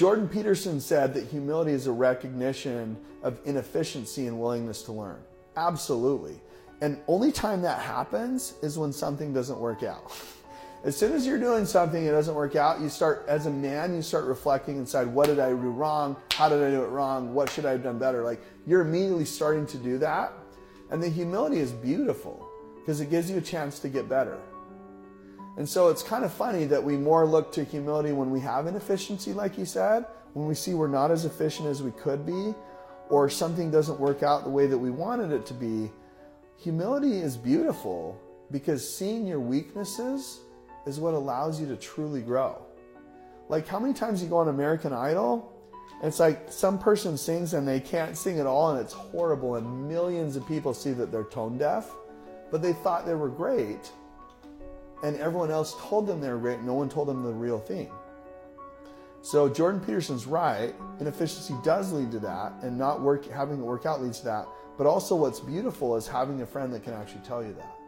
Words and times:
Jordan 0.00 0.30
Peterson 0.30 0.80
said 0.80 1.12
that 1.12 1.26
humility 1.26 1.72
is 1.72 1.86
a 1.86 1.92
recognition 1.92 2.96
of 3.22 3.38
inefficiency 3.44 4.28
and 4.28 4.40
willingness 4.40 4.80
to 4.84 4.92
learn. 4.92 5.20
Absolutely. 5.58 6.40
And 6.80 6.98
only 7.06 7.30
time 7.30 7.60
that 7.60 7.82
happens 7.82 8.54
is 8.62 8.78
when 8.78 8.94
something 8.94 9.34
doesn't 9.34 9.58
work 9.60 9.82
out. 9.82 10.10
As 10.84 10.96
soon 10.96 11.12
as 11.12 11.26
you're 11.26 11.38
doing 11.38 11.66
something 11.66 12.02
it 12.02 12.12
doesn't 12.12 12.34
work 12.34 12.56
out, 12.56 12.80
you 12.80 12.88
start, 12.88 13.26
as 13.28 13.44
a 13.44 13.50
man, 13.50 13.94
you 13.94 14.00
start 14.00 14.24
reflecting 14.24 14.78
inside, 14.78 15.06
what 15.06 15.26
did 15.26 15.38
I 15.38 15.50
do 15.50 15.56
wrong? 15.56 16.16
How 16.32 16.48
did 16.48 16.62
I 16.62 16.70
do 16.70 16.82
it 16.82 16.88
wrong? 16.88 17.34
What 17.34 17.50
should 17.50 17.66
I 17.66 17.72
have 17.72 17.82
done 17.82 17.98
better? 17.98 18.24
Like, 18.24 18.40
you're 18.66 18.80
immediately 18.80 19.26
starting 19.26 19.66
to 19.66 19.76
do 19.76 19.98
that. 19.98 20.32
And 20.90 21.02
the 21.02 21.10
humility 21.10 21.58
is 21.58 21.72
beautiful 21.72 22.48
because 22.76 23.02
it 23.02 23.10
gives 23.10 23.30
you 23.30 23.36
a 23.36 23.42
chance 23.42 23.78
to 23.80 23.90
get 23.90 24.08
better. 24.08 24.38
And 25.56 25.68
so 25.68 25.88
it's 25.88 26.02
kind 26.02 26.24
of 26.24 26.32
funny 26.32 26.64
that 26.66 26.82
we 26.82 26.96
more 26.96 27.26
look 27.26 27.52
to 27.52 27.64
humility 27.64 28.12
when 28.12 28.30
we 28.30 28.40
have 28.40 28.66
inefficiency, 28.66 29.32
like 29.32 29.58
you 29.58 29.64
said, 29.64 30.06
when 30.32 30.46
we 30.46 30.54
see 30.54 30.74
we're 30.74 30.88
not 30.88 31.10
as 31.10 31.24
efficient 31.24 31.68
as 31.68 31.82
we 31.82 31.90
could 31.92 32.24
be, 32.24 32.54
or 33.08 33.28
something 33.28 33.70
doesn't 33.70 33.98
work 33.98 34.22
out 34.22 34.44
the 34.44 34.50
way 34.50 34.66
that 34.66 34.78
we 34.78 34.90
wanted 34.90 35.32
it 35.32 35.44
to 35.46 35.54
be. 35.54 35.90
Humility 36.58 37.18
is 37.18 37.36
beautiful 37.36 38.20
because 38.50 38.88
seeing 38.88 39.26
your 39.26 39.40
weaknesses 39.40 40.40
is 40.86 41.00
what 41.00 41.14
allows 41.14 41.60
you 41.60 41.66
to 41.66 41.76
truly 41.76 42.20
grow. 42.20 42.62
Like, 43.48 43.66
how 43.66 43.80
many 43.80 43.92
times 43.92 44.22
you 44.22 44.28
go 44.28 44.36
on 44.38 44.48
American 44.48 44.92
Idol? 44.92 45.52
And 45.94 46.08
it's 46.08 46.20
like 46.20 46.50
some 46.50 46.78
person 46.78 47.16
sings 47.18 47.52
and 47.52 47.66
they 47.66 47.80
can't 47.80 48.16
sing 48.16 48.38
at 48.38 48.46
all 48.46 48.70
and 48.70 48.80
it's 48.80 48.92
horrible, 48.92 49.56
and 49.56 49.88
millions 49.88 50.36
of 50.36 50.46
people 50.46 50.72
see 50.72 50.92
that 50.92 51.10
they're 51.10 51.24
tone 51.24 51.58
deaf, 51.58 51.90
but 52.50 52.62
they 52.62 52.72
thought 52.72 53.04
they 53.04 53.14
were 53.14 53.28
great, 53.28 53.90
and 55.02 55.16
everyone 55.18 55.50
else 55.50 55.76
told 55.80 56.06
them 56.06 56.20
they 56.20 56.28
were 56.28 56.38
great. 56.38 56.60
No 56.60 56.74
one 56.74 56.88
told 56.88 57.08
them 57.08 57.22
the 57.22 57.32
real 57.32 57.58
thing. 57.58 57.90
So 59.22 59.48
Jordan 59.48 59.80
Peterson's 59.80 60.26
right. 60.26 60.74
Inefficiency 60.98 61.54
does 61.62 61.92
lead 61.92 62.10
to 62.12 62.18
that, 62.20 62.54
and 62.62 62.78
not 62.78 63.02
work 63.02 63.30
having 63.30 63.58
it 63.58 63.64
work 63.64 63.86
out 63.86 64.00
leads 64.02 64.20
to 64.20 64.24
that. 64.26 64.46
But 64.78 64.86
also, 64.86 65.14
what's 65.14 65.40
beautiful 65.40 65.96
is 65.96 66.06
having 66.06 66.40
a 66.40 66.46
friend 66.46 66.72
that 66.72 66.82
can 66.82 66.94
actually 66.94 67.20
tell 67.20 67.44
you 67.44 67.52
that. 67.54 67.79